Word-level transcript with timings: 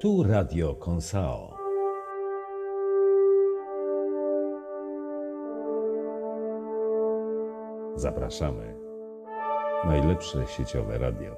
Tu 0.00 0.22
Radio 0.22 0.74
Konsao. 0.74 1.56
Zapraszamy. 7.96 8.74
Najlepsze 9.84 10.46
sieciowe 10.46 10.98
radio. 10.98 11.36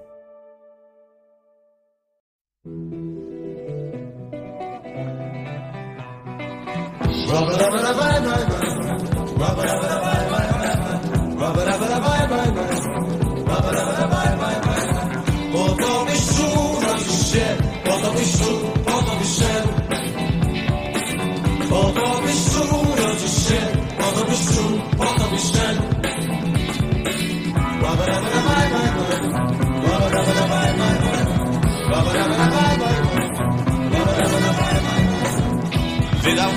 Po 7.31 7.47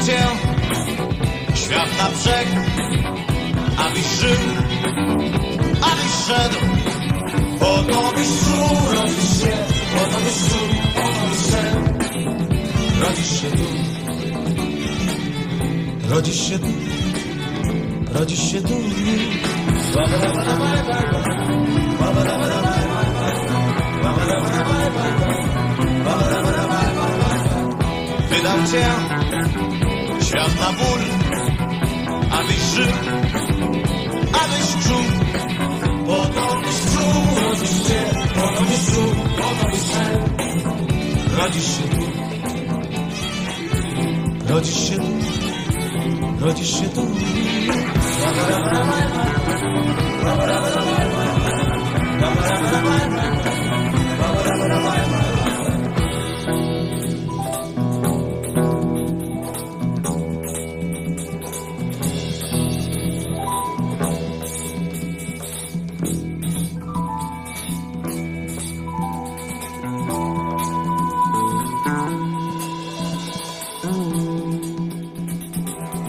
cię 0.06 0.28
świat 1.56 1.90
na 1.98 2.10
brzeg, 2.10 2.48
abyś 3.78 4.06
żył, 4.22 4.40
abyś 5.82 6.14
szedł. 6.28 6.60
Po 7.60 7.66
to 7.66 8.12
byś 8.16 8.28
czuł, 8.28 8.78
rodzisz 8.94 9.42
się, 9.42 9.58
po 9.94 10.06
to 10.12 10.18
byś 10.20 10.38
czuł, 10.50 10.68
po 10.96 11.02
to 11.02 11.26
byś 11.30 11.42
szedł. 11.52 11.82
Rodzisz 13.00 13.42
się 13.42 13.50
tu, 13.50 13.64
rodzisz 16.10 16.50
się 16.50 16.60
tu, 16.60 16.74
rodzisz 18.14 18.52
się 18.52 18.62
tu. 18.62 18.76
Wydał 28.30 28.58
cię 28.72 29.15
świat 30.26 30.60
na 30.60 30.72
ból, 30.74 31.00
abyś 32.32 32.62
żył, 32.76 32.94
abyś 34.44 34.68
czuł. 34.84 35.04
Po 36.08 36.16
to 36.16 36.56
byś 36.62 36.78
czuł, 36.94 37.14
rodzisz 37.44 37.88
się, 37.88 38.00
po 38.36 38.48
to 38.48 38.62
byś 38.64 38.86
czuł, 38.86 39.12
po 39.38 39.50
to 39.60 39.72
byś 39.72 39.82
szedł. 39.92 40.26
Rodzisz 41.38 41.66
się. 41.66 41.84
Tu, 41.90 42.06
rodzisz 44.54 44.90
się. 44.90 44.96
Tu, 44.96 46.46
rodzisz 46.46 46.80
się 46.80 46.90
tu. 46.90 47.02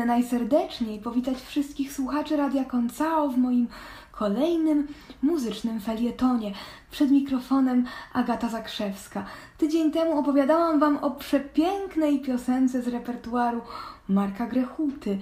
Pragnę 0.00 0.14
najserdeczniej 0.14 1.00
powitać 1.00 1.40
wszystkich 1.40 1.92
słuchaczy 1.92 2.36
Radia 2.36 2.64
Koncao 2.64 3.28
w 3.28 3.38
moim 3.38 3.68
kolejnym 4.12 4.88
muzycznym 5.22 5.80
felietonie. 5.80 6.52
Przed 6.90 7.10
mikrofonem 7.10 7.86
Agata 8.12 8.48
Zakrzewska. 8.48 9.24
Tydzień 9.58 9.92
temu 9.92 10.18
opowiadałam 10.18 10.80
Wam 10.80 10.96
o 10.96 11.10
przepięknej 11.10 12.20
piosence 12.20 12.82
z 12.82 12.88
repertuaru 12.88 13.60
Marka 14.08 14.46
Grechuty 14.46 15.18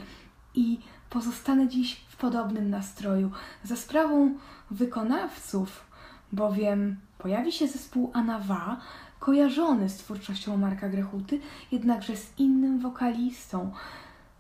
i 0.55 0.79
pozostanę 1.11 1.69
dziś 1.69 2.01
w 2.09 2.17
podobnym 2.17 2.71
nastroju. 2.71 3.31
Za 3.65 3.77
sprawą 3.77 4.35
wykonawców, 4.71 5.87
bowiem 6.33 6.97
pojawi 7.19 7.53
się 7.53 7.69
zespół 7.69 8.11
Anawa, 8.15 8.81
kojarzony 9.21 9.89
z 9.89 9.97
twórczością 9.97 10.57
Marka 10.57 10.89
Grechuty, 10.89 11.41
jednakże 11.73 12.17
z 12.17 12.39
innym 12.39 12.79
wokalistą, 12.81 13.73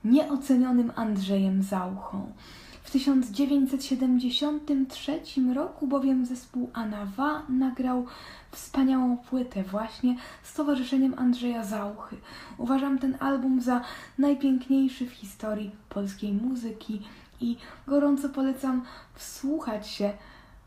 nieocenionym 0.08 0.93
Andrzejem 0.96 1.62
Zauchą. 1.62 2.32
W 2.82 2.90
1973 2.90 5.20
roku 5.55 5.87
bowiem 5.87 6.26
zespół 6.26 6.70
Anawa 6.72 7.43
nagrał 7.49 8.06
wspaniałą 8.50 9.16
płytę 9.16 9.62
właśnie 9.62 10.16
z 10.43 10.55
towarzyszeniem 10.55 11.14
Andrzeja 11.16 11.64
Zauchy. 11.64 12.16
Uważam 12.58 12.99
ten 12.99 13.16
album 13.20 13.60
za 13.60 13.81
najpiękniejszy 14.19 15.06
w 15.06 15.12
historii 15.12 15.70
polskiej 15.88 16.32
muzyki 16.32 17.02
i 17.40 17.56
gorąco 17.87 18.28
polecam 18.28 18.82
wsłuchać 19.14 19.88
się 19.88 20.12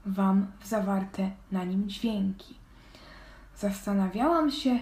Wam 0.05 0.47
w 0.59 0.67
zawarte 0.67 1.31
na 1.51 1.63
nim 1.63 1.89
dźwięki. 1.89 2.55
Zastanawiałam 3.57 4.51
się, 4.51 4.79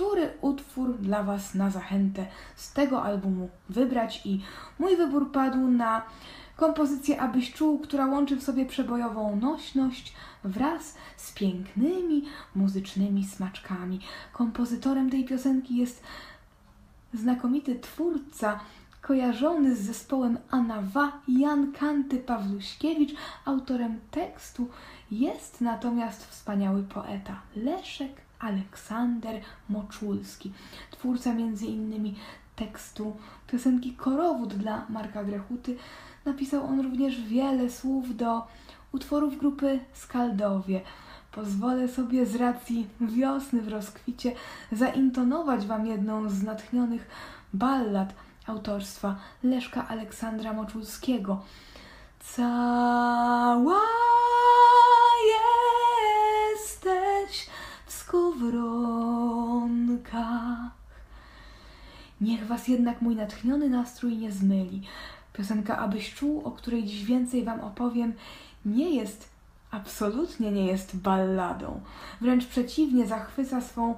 który 0.00 0.32
utwór 0.40 0.98
dla 0.98 1.22
Was 1.22 1.54
na 1.54 1.70
zachętę 1.70 2.26
z 2.56 2.72
tego 2.72 3.02
albumu 3.02 3.48
wybrać 3.68 4.22
i 4.24 4.40
mój 4.78 4.96
wybór 4.96 5.32
padł 5.32 5.68
na 5.68 6.02
kompozycję 6.56 7.20
Abyś 7.20 7.52
czuł, 7.52 7.78
która 7.78 8.06
łączy 8.06 8.36
w 8.36 8.42
sobie 8.42 8.66
przebojową 8.66 9.36
nośność 9.36 10.14
wraz 10.44 10.94
z 11.16 11.32
pięknymi 11.32 12.24
muzycznymi 12.54 13.24
smaczkami. 13.24 14.00
Kompozytorem 14.32 15.10
tej 15.10 15.24
piosenki 15.24 15.76
jest 15.76 16.02
znakomity 17.14 17.78
twórca 17.78 18.60
kojarzony 19.02 19.76
z 19.76 19.80
zespołem 19.80 20.38
Anawa 20.50 21.12
Jan 21.28 21.72
Kanty 21.72 22.18
Pawluśkiewicz. 22.18 23.14
Autorem 23.44 24.00
tekstu 24.10 24.68
jest 25.10 25.60
natomiast 25.60 26.26
wspaniały 26.26 26.82
poeta 26.82 27.40
Leszek 27.56 28.29
Aleksander 28.40 29.40
Moczulski, 29.68 30.52
twórca 30.90 31.32
innymi 31.66 32.14
tekstu 32.56 33.16
piosenki 33.46 33.94
Korowód 33.94 34.54
dla 34.54 34.86
Marka 34.88 35.24
Grechuty. 35.24 35.76
Napisał 36.24 36.64
on 36.64 36.80
również 36.80 37.20
wiele 37.20 37.70
słów 37.70 38.16
do 38.16 38.46
utworów 38.92 39.38
grupy 39.38 39.80
Skaldowie. 39.92 40.80
Pozwolę 41.32 41.88
sobie 41.88 42.26
z 42.26 42.36
racji 42.36 42.86
wiosny 43.00 43.62
w 43.62 43.68
rozkwicie 43.68 44.32
zaintonować 44.72 45.66
Wam 45.66 45.86
jedną 45.86 46.30
z 46.30 46.42
natchnionych 46.42 47.10
ballad 47.54 48.14
autorstwa 48.46 49.16
Leszka 49.42 49.88
Aleksandra 49.88 50.52
Moczulskiego. 50.52 51.42
Cała 52.20 53.80
skowronkach. 58.40 60.00
Niech 62.20 62.46
was 62.46 62.68
jednak 62.68 63.02
mój 63.02 63.16
natchniony 63.16 63.68
nastrój 63.68 64.16
nie 64.16 64.32
zmyli. 64.32 64.82
Piosenka 65.32 65.78
Abyś 65.78 66.14
czuł, 66.14 66.42
o 66.44 66.50
której 66.50 66.84
dziś 66.84 67.04
więcej 67.04 67.44
wam 67.44 67.60
opowiem, 67.60 68.12
nie 68.64 68.94
jest, 68.94 69.28
absolutnie 69.70 70.52
nie 70.52 70.66
jest 70.66 70.96
balladą. 70.96 71.80
Wręcz 72.20 72.46
przeciwnie, 72.46 73.06
zachwyca 73.06 73.60
swą 73.60 73.94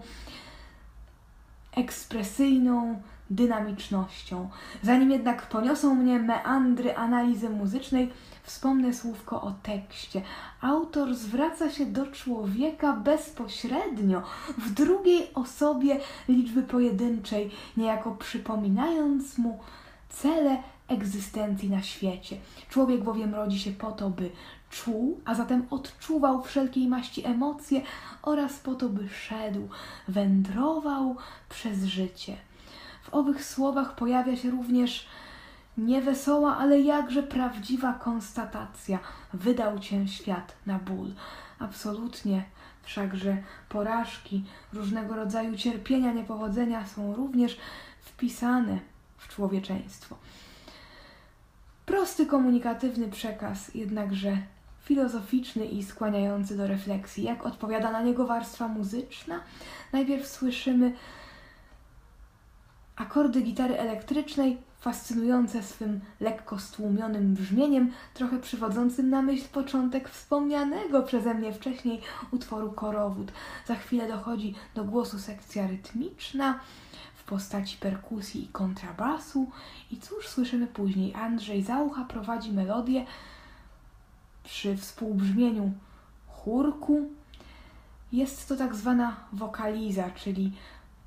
ekspresyjną 1.77 3.03
dynamicznością. 3.31 4.49
Zanim 4.83 5.11
jednak 5.11 5.49
poniosą 5.49 5.95
mnie 5.95 6.19
meandry 6.19 6.97
analizy 6.97 7.51
muzycznej, 7.51 8.13
wspomnę 8.43 8.95
słówko 8.95 9.43
o 9.43 9.53
tekście. 9.63 10.23
Autor 10.61 11.15
zwraca 11.15 11.71
się 11.71 11.87
do 11.87 12.07
człowieka 12.07 12.93
bezpośrednio, 12.93 14.23
w 14.59 14.71
drugiej 14.71 15.35
osobie 15.35 16.01
liczby 16.29 16.63
pojedynczej, 16.63 17.51
niejako 17.77 18.11
przypominając 18.11 19.39
mu 19.39 19.61
cele 20.09 20.63
egzystencji 20.89 21.71
na 21.71 21.83
świecie. 21.83 22.37
Człowiek 22.69 23.05
bowiem 23.05 23.35
rodzi 23.35 23.59
się 23.59 23.71
po 23.71 23.93
to, 23.93 24.11
by 24.11 24.31
czuł, 24.71 25.21
a 25.25 25.35
zatem 25.35 25.67
odczuwał 25.71 26.43
wszelkiej 26.43 26.89
maści 26.89 27.27
emocje 27.27 27.81
oraz 28.23 28.59
po 28.59 28.75
to, 28.75 28.89
by 28.89 29.09
szedł, 29.09 29.69
wędrował 30.09 31.17
przez 31.49 31.85
życie. 31.85 32.37
W 33.03 33.15
owych 33.15 33.45
słowach 33.45 33.95
pojawia 33.97 34.37
się 34.37 34.51
również 34.51 35.07
niewesoła, 35.79 36.57
ale 36.57 36.81
jakże 36.81 37.23
prawdziwa 37.23 37.93
konstatacja. 37.93 38.99
Wydał 39.35 39.79
cię 39.79 40.09
świat 40.09 40.55
na 40.67 40.79
ból. 40.79 41.09
Absolutnie. 41.59 42.45
Wszakże 42.83 43.37
porażki, 43.69 44.45
różnego 44.73 45.17
rodzaju 45.17 45.57
cierpienia, 45.57 46.13
niepowodzenia 46.13 46.87
są 46.87 47.15
również 47.15 47.59
wpisane 48.01 48.79
w 49.19 49.29
człowieczeństwo. 49.29 50.17
Prosty 51.87 52.27
komunikatywny 52.27 53.09
przekaz, 53.09 53.75
jednakże 53.75 54.39
filozoficzny 54.85 55.65
i 55.65 55.85
skłaniający 55.85 56.57
do 56.57 56.67
refleksji. 56.67 57.25
Jak 57.25 57.47
odpowiada 57.47 57.91
na 57.91 58.03
niego 58.03 58.27
warstwa 58.27 58.69
muzyczna? 58.69 59.41
Najpierw 59.93 60.27
słyszymy 60.27 60.93
akordy 63.03 63.43
gitary 63.43 63.79
elektrycznej, 63.79 64.59
fascynujące 64.81 65.63
swym 65.63 66.01
lekko 66.21 66.59
stłumionym 66.59 67.35
brzmieniem, 67.35 67.93
trochę 68.15 68.39
przywodzącym 68.39 69.11
na 69.11 69.23
myśl 69.23 69.49
początek 69.53 70.09
wspomnianego 70.09 71.03
przeze 71.03 71.35
mnie 71.35 71.53
wcześniej 71.53 72.01
utworu 72.31 72.73
Korowód. 72.73 73.33
Za 73.67 73.75
chwilę 73.75 74.09
dochodzi 74.09 74.55
do 74.75 74.85
głosu 74.85 75.19
sekcja 75.19 75.67
rytmiczna 75.67 76.61
w 77.15 77.25
postaci 77.25 77.77
perkusji 77.77 78.45
i 78.45 78.49
kontrabasu. 78.49 79.51
I 79.91 79.97
cóż 79.97 80.29
słyszymy 80.29 80.67
później? 80.67 81.15
Andrzej 81.15 81.63
Zaucha 81.63 82.05
prowadzi 82.05 82.53
melodię 82.53 83.07
przy 84.45 84.77
współbrzmieniu 84.77 85.73
chórku. 86.29 87.11
Jest 88.13 88.49
to 88.49 88.57
tak 88.57 88.75
zwana 88.75 89.17
wokaliza, 89.33 90.11
czyli 90.11 90.53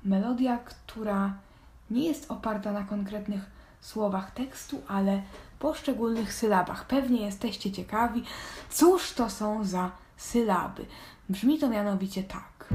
melodia, 0.04 0.58
która 0.58 1.45
nie 1.90 2.08
jest 2.08 2.30
oparta 2.30 2.72
na 2.72 2.82
konkretnych 2.82 3.50
słowach 3.80 4.30
tekstu, 4.30 4.82
ale 4.88 5.22
poszczególnych 5.58 6.32
sylabach. 6.32 6.86
Pewnie 6.86 7.20
jesteście 7.20 7.72
ciekawi, 7.72 8.22
cóż 8.70 9.12
to 9.12 9.30
są 9.30 9.64
za 9.64 9.90
sylaby. 10.16 10.86
Brzmi 11.28 11.58
to 11.58 11.68
mianowicie 11.68 12.22
tak. 12.22 12.74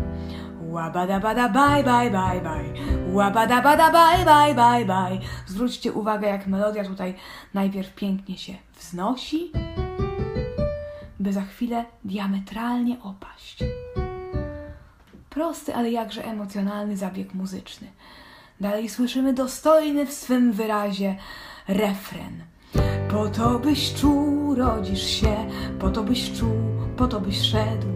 Łabadabada 0.61 1.49
bye 1.49 1.83
bye 1.83 2.11
bye 2.11 2.41
bye. 2.41 2.73
Łabadabada 3.13 3.91
bye 3.91 4.25
bye 4.25 4.55
bye 4.55 4.85
bye. 4.85 5.27
Zwróćcie 5.47 5.93
uwagę, 5.93 6.27
jak 6.27 6.47
melodia 6.47 6.83
tutaj 6.85 7.13
najpierw 7.53 7.95
pięknie 7.95 8.37
się 8.37 8.53
wznosi, 8.79 9.51
by 11.19 11.33
za 11.33 11.41
chwilę 11.41 11.85
diametralnie 12.03 12.97
opaść. 13.03 13.63
Prosty, 15.29 15.75
ale 15.75 15.91
jakże 15.91 16.25
emocjonalny 16.25 16.97
zabieg 16.97 17.33
muzyczny. 17.33 17.87
Dalej 18.61 18.89
słyszymy 18.89 19.33
dostojny 19.33 20.05
w 20.05 20.13
swym 20.13 20.51
wyrazie 20.51 21.15
refren. 21.67 22.43
Po 23.11 23.29
to 23.29 23.59
byś 23.59 23.93
czuł, 23.93 24.55
rodzisz 24.55 25.05
się, 25.05 25.49
po 25.79 25.89
to 25.89 26.03
byś 26.03 26.39
czuł, 26.39 26.57
po 26.97 27.07
to 27.07 27.21
byś 27.21 27.41
szedł. 27.41 27.87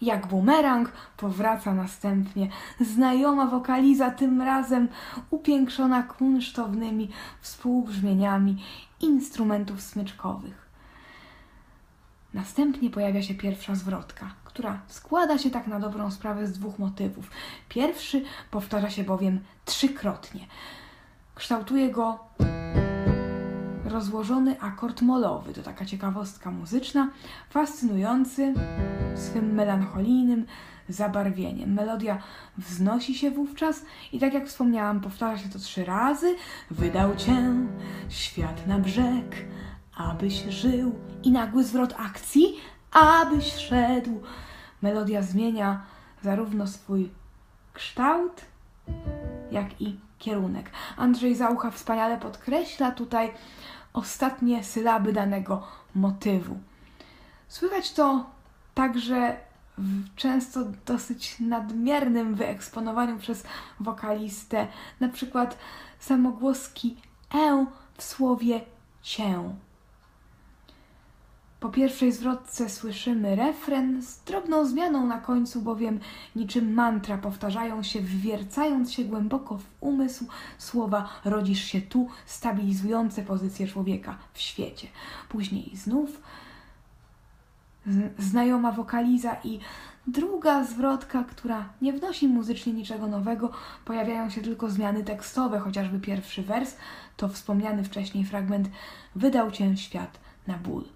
Jak 0.00 0.26
bumerang 0.26 0.92
powraca 1.16 1.74
następnie 1.74 2.48
znajoma 2.80 3.46
wokaliza, 3.46 4.10
tym 4.10 4.42
razem 4.42 4.88
upiększona 5.30 6.02
kunsztownymi 6.02 7.10
współbrzmieniami 7.40 8.62
instrumentów 9.00 9.80
smyczkowych. 9.80 10.68
Następnie 12.34 12.90
pojawia 12.90 13.22
się 13.22 13.34
pierwsza 13.34 13.74
zwrotka, 13.74 14.34
która 14.56 14.80
składa 14.88 15.38
się 15.38 15.50
tak 15.50 15.66
na 15.66 15.80
dobrą 15.80 16.10
sprawę 16.10 16.46
z 16.46 16.52
dwóch 16.52 16.78
motywów. 16.78 17.30
Pierwszy 17.68 18.22
powtarza 18.50 18.90
się 18.90 19.04
bowiem 19.04 19.40
trzykrotnie. 19.64 20.46
Kształtuje 21.34 21.90
go 21.90 22.18
rozłożony 23.84 24.60
akord 24.60 25.02
molowy. 25.02 25.52
To 25.52 25.62
taka 25.62 25.84
ciekawostka 25.84 26.50
muzyczna, 26.50 27.10
fascynujący 27.50 28.54
swym 29.14 29.54
melancholijnym 29.54 30.46
zabarwieniem. 30.88 31.72
Melodia 31.72 32.22
wznosi 32.58 33.14
się 33.14 33.30
wówczas 33.30 33.82
i 34.12 34.20
tak 34.20 34.34
jak 34.34 34.46
wspomniałam, 34.46 35.00
powtarza 35.00 35.42
się 35.42 35.48
to 35.48 35.58
trzy 35.58 35.84
razy. 35.84 36.36
Wydał 36.70 37.16
cię 37.16 37.54
świat 38.08 38.66
na 38.66 38.78
brzeg, 38.78 39.46
abyś 39.96 40.44
żył. 40.48 40.94
I 41.22 41.32
nagły 41.32 41.64
zwrot 41.64 41.94
akcji, 41.98 42.56
abyś 42.96 43.54
szedł. 43.54 44.22
Melodia 44.82 45.22
zmienia 45.22 45.82
zarówno 46.22 46.66
swój 46.66 47.10
kształt, 47.72 48.44
jak 49.50 49.80
i 49.80 50.00
kierunek. 50.18 50.70
Andrzej 50.96 51.34
Zaucha 51.34 51.70
wspaniale 51.70 52.18
podkreśla 52.18 52.90
tutaj 52.90 53.32
ostatnie 53.92 54.64
sylaby 54.64 55.12
danego 55.12 55.66
motywu. 55.94 56.58
Słychać 57.48 57.92
to 57.92 58.26
także 58.74 59.36
w 59.78 60.14
często 60.14 60.60
dosyć 60.86 61.40
nadmiernym 61.40 62.34
wyeksponowaniu 62.34 63.18
przez 63.18 63.44
wokalistę, 63.80 64.66
na 65.00 65.08
przykład 65.08 65.58
samogłoski 65.98 66.96
e 67.34 67.66
w 67.96 68.02
słowie 68.02 68.60
cię. 69.02 69.56
Po 71.66 71.72
pierwszej 71.72 72.12
zwrotce 72.12 72.68
słyszymy 72.68 73.36
refren 73.36 74.02
z 74.02 74.18
drobną 74.24 74.66
zmianą 74.66 75.06
na 75.06 75.20
końcu, 75.20 75.62
bowiem 75.62 76.00
niczym 76.36 76.74
mantra 76.74 77.18
powtarzają 77.18 77.82
się, 77.82 78.00
wwiercając 78.00 78.92
się 78.92 79.04
głęboko 79.04 79.58
w 79.58 79.64
umysł. 79.80 80.26
Słowa 80.58 81.08
rodzisz 81.24 81.64
się 81.64 81.80
tu, 81.80 82.08
stabilizujące 82.26 83.22
pozycję 83.22 83.66
człowieka 83.66 84.18
w 84.32 84.40
świecie. 84.40 84.88
Później 85.28 85.76
znów 85.76 86.22
znajoma 88.18 88.72
wokaliza 88.72 89.36
i 89.44 89.60
druga 90.06 90.64
zwrotka, 90.64 91.24
która 91.24 91.68
nie 91.82 91.92
wnosi 91.92 92.28
muzycznie 92.28 92.72
niczego 92.72 93.06
nowego, 93.06 93.50
pojawiają 93.84 94.30
się 94.30 94.42
tylko 94.42 94.70
zmiany 94.70 95.04
tekstowe, 95.04 95.58
chociażby 95.58 96.00
pierwszy 96.00 96.42
wers. 96.42 96.76
To 97.16 97.28
wspomniany 97.28 97.84
wcześniej 97.84 98.24
fragment 98.24 98.68
Wydał 99.16 99.50
cię 99.50 99.76
świat 99.76 100.18
na 100.46 100.58
ból 100.58 100.95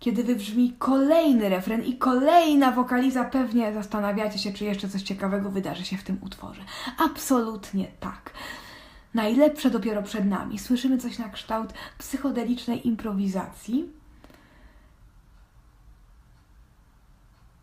kiedy 0.00 0.24
wybrzmi 0.24 0.72
kolejny 0.78 1.48
refren 1.48 1.84
i 1.84 1.98
kolejna 1.98 2.72
wokaliza, 2.72 3.24
pewnie 3.24 3.74
zastanawiacie 3.74 4.38
się, 4.38 4.52
czy 4.52 4.64
jeszcze 4.64 4.88
coś 4.88 5.02
ciekawego 5.02 5.50
wydarzy 5.50 5.84
się 5.84 5.96
w 5.96 6.04
tym 6.04 6.18
utworze. 6.22 6.62
Absolutnie 6.98 7.86
tak. 8.00 8.32
Najlepsze 9.14 9.70
dopiero 9.70 10.02
przed 10.02 10.24
nami. 10.24 10.58
Słyszymy 10.58 10.98
coś 10.98 11.18
na 11.18 11.28
kształt 11.28 11.72
psychodelicznej 11.98 12.88
improwizacji, 12.88 13.90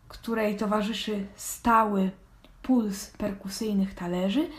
której 0.07 0.57
towarzyszy 0.57 1.25
stały 1.35 2.11
puls 2.61 3.07
perkusyjnych 3.07 3.93
talerzy, 3.93 4.49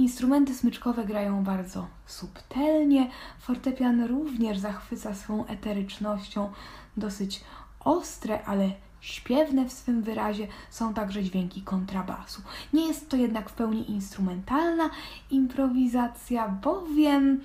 Instrumenty 0.00 0.54
smyczkowe 0.54 1.04
grają 1.04 1.44
bardzo 1.44 1.86
subtelnie, 2.06 3.10
fortepian 3.38 4.04
również 4.04 4.58
zachwyca 4.58 5.14
swą 5.14 5.46
eterycznością, 5.46 6.52
dosyć 6.96 7.44
ostre, 7.80 8.44
ale 8.44 8.70
śpiewne 9.00 9.64
w 9.64 9.72
swym 9.72 10.02
wyrazie. 10.02 10.46
Są 10.70 10.94
także 10.94 11.22
dźwięki 11.22 11.62
kontrabasu. 11.62 12.42
Nie 12.72 12.86
jest 12.86 13.08
to 13.08 13.16
jednak 13.16 13.50
w 13.50 13.52
pełni 13.52 13.90
instrumentalna 13.90 14.90
improwizacja, 15.30 16.48
bowiem 16.48 17.40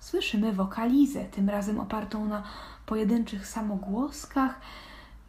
słyszymy 0.00 0.52
wokalizę, 0.52 1.24
tym 1.24 1.48
razem 1.48 1.80
opartą 1.80 2.24
na 2.24 2.42
pojedynczych 2.86 3.46
samogłoskach, 3.46 4.60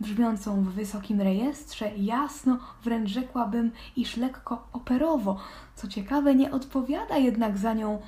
brzmiącą 0.02 0.64
w 0.64 0.70
wysokim 0.70 1.22
rejestrze, 1.22 1.92
jasno, 1.98 2.60
wręcz 2.84 3.10
rzekłabym, 3.10 3.72
iż 3.96 4.18
lekko 4.18 4.68
operowo. 4.74 5.38
Co 5.76 5.88
ciekawe, 5.88 6.36
nie 6.36 6.52
odpowiada 6.52 7.18
jednak 7.18 7.58
za 7.58 7.74
nią 7.74 8.02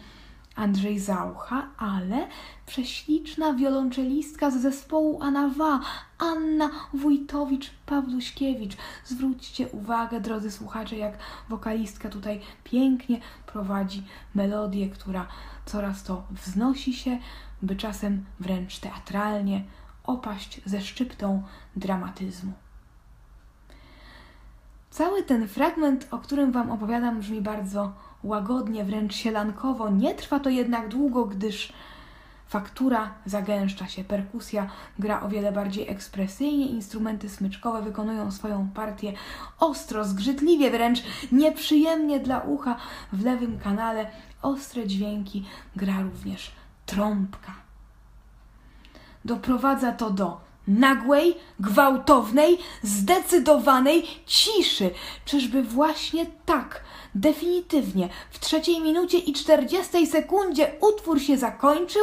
Andrzej 0.56 1.00
Zaucha, 1.00 1.68
ale 1.78 2.28
prześliczna 2.66 3.54
wiolonczelistka 3.54 4.52
z 4.52 4.62
zespołu 4.62 5.22
Anawa, 5.22 5.80
Anna 6.18 6.70
Wójtowicz-Pawluśkiewicz. 6.94 8.78
Zwróćcie 9.06 9.68
uwagę, 9.68 10.22
drodzy 10.22 10.52
słuchacze, 10.52 10.98
jak 10.98 11.18
wokalistka 11.50 12.10
tutaj 12.10 12.42
pięknie 12.64 13.20
prowadzi 13.46 14.04
melodię, 14.36 14.90
która 14.90 15.28
coraz 15.66 16.04
to 16.04 16.24
wznosi 16.32 16.94
się, 16.94 17.18
by 17.62 17.76
czasem 17.76 18.26
wręcz 18.40 18.80
teatralnie 18.80 19.64
opaść 20.04 20.62
ze 20.66 20.82
szczyptą 20.82 21.44
dramatyzmu. 21.76 22.54
Cały 24.90 25.24
ten 25.24 25.48
fragment, 25.48 26.08
o 26.12 26.18
którym 26.18 26.52
Wam 26.52 26.72
opowiadam, 26.72 27.20
brzmi 27.20 27.42
bardzo 27.42 27.94
łagodnie, 28.24 28.84
wręcz 28.84 29.16
sielankowo. 29.16 29.90
Nie 29.90 30.16
trwa 30.16 30.40
to 30.40 30.50
jednak 30.50 30.88
długo, 30.88 31.26
gdyż 31.26 31.74
faktura 32.48 33.14
zagęszcza 33.26 33.88
się, 33.88 34.04
perkusja 34.04 34.70
gra 35.00 35.22
o 35.22 35.30
wiele 35.30 35.52
bardziej 35.52 35.90
ekspresyjnie, 35.90 36.66
instrumenty 36.66 37.30
smyczkowe 37.30 37.82
wykonują 37.82 38.32
swoją 38.32 38.70
partię 38.70 39.14
ostro, 39.60 40.06
zgrzytliwie, 40.06 40.72
wręcz 40.72 41.04
nieprzyjemnie 41.32 42.20
dla 42.20 42.40
ucha. 42.40 42.76
W 43.14 43.26
lewym 43.26 43.60
kanale 43.60 44.12
ostre 44.42 44.88
dźwięki 44.88 45.46
gra 45.76 46.02
również 46.02 46.52
trąbka. 46.86 47.63
Doprowadza 49.26 49.92
to 49.92 50.10
do 50.10 50.38
nagłej, 50.68 51.36
gwałtownej, 51.60 52.58
zdecydowanej 52.84 54.08
ciszy. 54.26 54.92
Czyżby 55.26 55.64
właśnie 55.64 56.26
tak, 56.46 56.82
definitywnie, 57.16 58.10
w 58.32 58.40
trzeciej 58.40 58.82
minucie 58.82 59.18
i 59.18 59.34
czterdziestej 59.34 60.08
sekundzie 60.08 60.72
utwór 60.82 61.22
się 61.22 61.38
zakończył? 61.38 62.02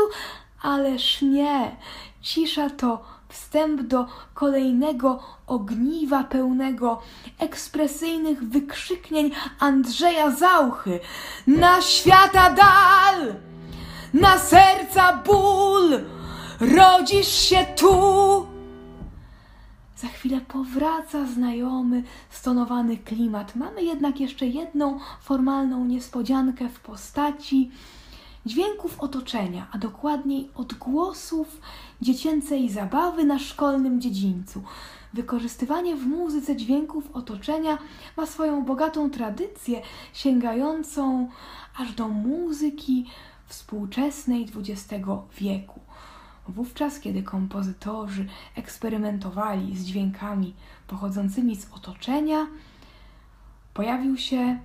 Ależ 0.63 1.23
nie. 1.23 1.77
Cisza 2.23 2.71
to 2.71 3.03
wstęp 3.29 3.83
do 3.83 4.07
kolejnego 4.35 5.23
ogniwa 5.47 6.25
pełnego 6.25 7.03
ekspresyjnych 7.39 8.45
wykrzyknień 8.45 9.31
Andrzeja 9.59 10.31
Zauchy. 10.31 11.01
Na 11.47 11.83
świata 11.83 12.51
dal! 12.51 13.35
Na 14.15 14.39
serca 14.39 15.13
ból! 15.13 16.01
Rodzisz 16.61 17.29
się 17.29 17.67
tu! 17.77 18.47
Za 19.97 20.09
chwilę 20.09 20.41
powraca 20.41 21.27
znajomy, 21.27 22.03
stonowany 22.31 22.97
klimat. 22.97 23.57
Mamy 23.57 23.83
jednak 23.83 24.21
jeszcze 24.21 24.47
jedną 24.47 24.99
formalną 25.23 25.85
niespodziankę 25.85 26.69
w 26.69 26.81
postaci 26.81 27.71
dźwięków 28.47 29.01
otoczenia, 29.01 29.67
a 29.73 29.79
dokładniej 29.79 30.51
odgłosów 30.55 31.61
dziecięcej 32.01 32.71
zabawy 32.71 33.25
na 33.25 33.39
szkolnym 33.39 34.01
dziedzińcu. 34.01 34.63
Wykorzystywanie 35.15 35.97
w 35.97 36.07
muzyce 36.07 36.57
dźwięków 36.57 37.05
otoczenia 37.13 37.79
ma 38.17 38.27
swoją 38.27 38.65
bogatą 38.65 39.11
tradycję, 39.11 39.83
sięgającą 40.13 41.29
aż 41.79 41.93
do 41.93 42.09
muzyki 42.09 43.07
współczesnej 43.47 44.49
XX 44.57 45.05
wieku. 45.39 45.80
Wówczas, 46.49 47.01
kiedy 47.01 47.23
kompozytorzy 47.23 48.27
eksperymentowali 48.57 49.77
z 49.77 49.85
dźwiękami 49.85 50.55
pochodzącymi 50.87 51.57
z 51.57 51.73
otoczenia, 51.73 52.47
pojawił 53.75 54.17
się 54.17 54.59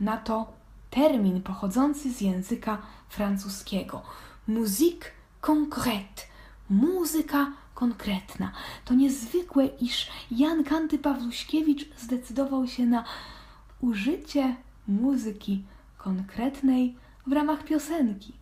na 0.00 0.16
to 0.16 0.52
termin 0.90 1.42
pochodzący 1.42 2.12
z 2.12 2.20
języka 2.20 2.78
francuskiego 3.08 4.02
musique 4.48 5.06
concrète 5.42 6.22
muzyka 6.70 7.52
konkretna. 7.74 8.52
To 8.84 8.94
niezwykłe, 8.94 9.66
iż 9.66 10.10
Jan 10.30 10.64
Kanty 10.64 10.98
Pawluśkiewicz 10.98 11.88
zdecydował 11.98 12.66
się 12.66 12.86
na 12.86 13.04
użycie 13.80 14.56
muzyki 14.88 15.64
konkretnej 15.98 16.96
w 17.26 17.32
ramach 17.32 17.64
piosenki. 17.64 18.39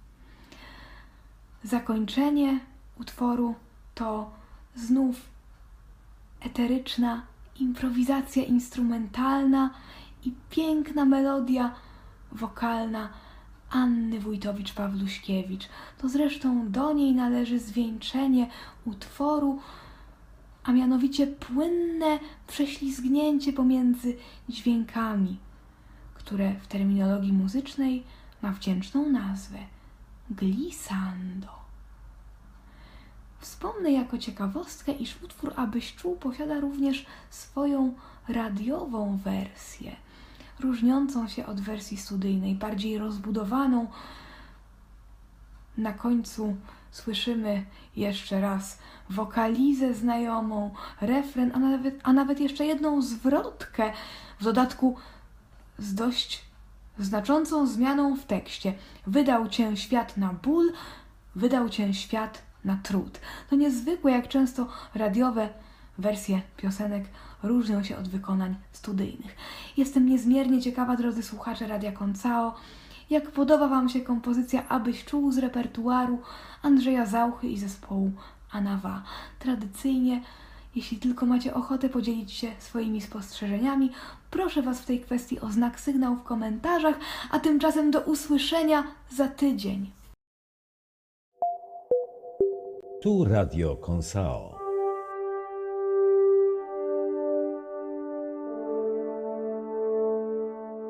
Zakończenie 1.65 2.61
utworu 3.01 3.55
to 3.95 4.31
znów 4.75 5.17
eteryczna 6.41 7.23
improwizacja 7.61 8.45
instrumentalna 8.45 9.71
i 10.25 10.33
piękna 10.51 11.05
melodia 11.05 11.75
wokalna 12.33 13.09
Anny 13.71 14.21
Wójtowicz-Pawluśkiewicz. 14.21 15.69
To 15.99 16.09
zresztą 16.09 16.71
do 16.71 16.93
niej 16.93 17.15
należy 17.15 17.59
zwieńczenie 17.59 18.51
utworu, 18.85 19.61
a 20.65 20.73
mianowicie 20.73 21.27
płynne 21.27 22.19
prześlizgnięcie 22.47 23.53
pomiędzy 23.53 24.17
dźwiękami, 24.49 25.39
które 26.15 26.55
w 26.61 26.67
terminologii 26.67 27.33
muzycznej 27.33 28.05
ma 28.43 28.53
wdzięczną 28.53 29.11
nazwę 29.11 29.59
glissando. 30.31 31.59
Wspomnę 33.39 33.93
jako 33.93 34.19
ciekawostkę, 34.19 34.93
iż 34.93 35.23
utwór 35.23 35.53
Abyś 35.57 35.95
czuł 35.95 36.17
posiada 36.17 36.61
również 36.61 37.07
swoją 37.31 37.95
radiową 38.29 39.19
wersję, 39.25 39.97
różniącą 40.61 41.29
się 41.29 41.47
od 41.47 41.61
wersji 41.61 41.97
studyjnej, 41.97 42.55
bardziej 42.55 42.99
rozbudowaną. 42.99 43.87
Na 45.77 45.93
końcu 45.93 46.57
słyszymy 46.91 47.65
jeszcze 47.97 48.41
raz 48.41 48.79
wokalizę 49.11 49.95
znajomą, 49.95 50.75
refren, 51.01 51.53
a 51.55 51.59
nawet, 51.59 52.01
a 52.03 52.13
nawet 52.13 52.41
jeszcze 52.41 52.67
jedną 52.67 53.03
zwrotkę, 53.03 53.93
w 54.41 54.45
dodatku 54.45 54.97
z 55.79 55.95
dość 55.95 56.48
znaczącą 56.99 57.67
zmianą 57.67 58.17
w 58.17 58.25
tekście. 58.25 58.75
Wydał 59.07 59.49
cię 59.49 59.77
świat 59.77 60.17
na 60.17 60.33
ból, 60.33 60.73
wydał 61.37 61.69
cię 61.69 61.95
świat 61.95 62.43
na 62.65 62.79
trud. 62.83 63.21
To 63.51 63.57
niezwykłe, 63.57 64.13
jak 64.13 64.29
często 64.29 64.69
radiowe 64.95 65.49
wersje 65.99 66.41
piosenek 66.57 67.05
różnią 67.43 67.83
się 67.83 67.97
od 67.97 68.09
wykonań 68.09 68.55
studyjnych. 68.73 69.37
Jestem 69.77 70.07
niezmiernie 70.07 70.63
ciekawa, 70.63 70.97
drodzy 70.97 71.23
słuchacze 71.23 71.67
Radia 71.67 71.93
Koncao, 71.93 72.55
jak 73.11 73.31
podoba 73.31 73.69
Wam 73.69 73.89
się 73.89 74.01
kompozycja 74.01 74.69
Abyś 74.69 75.05
czuł 75.05 75.33
z 75.33 75.39
repertuaru 75.39 76.23
Andrzeja 76.63 77.07
Zauchy 77.07 77.49
i 77.49 77.59
zespołu 77.59 78.13
Anawa. 78.51 79.03
Tradycyjnie, 79.39 80.23
jeśli 80.75 80.99
tylko 80.99 81.27
macie 81.27 81.55
ochotę 81.55 81.89
podzielić 81.89 82.33
się 82.33 82.49
swoimi 82.59 83.01
spostrzeżeniami, 83.01 83.91
proszę 84.31 84.63
Was 84.63 84.81
w 84.81 84.87
tej 84.87 85.01
kwestii 85.01 85.41
o 85.41 85.51
znak 85.51 85.81
sygnał 85.81 86.17
w 86.17 86.23
komentarzach, 86.23 86.97
a 87.31 87.39
tymczasem 87.39 87.91
do 87.91 88.01
usłyszenia 88.01 88.85
za 89.11 89.29
tydzień. 89.29 89.91
Tu 93.03 93.25
Radio 93.25 93.77
Konsao. 93.77 94.59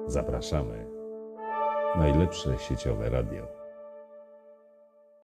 Zapraszamy. 0.06 0.86
Najlepsze 1.96 2.58
sieciowe 2.58 3.10
radio. 3.10 3.57